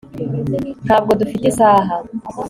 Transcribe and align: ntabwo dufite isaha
ntabwo 0.85 1.11
dufite 1.19 1.45
isaha 1.51 1.93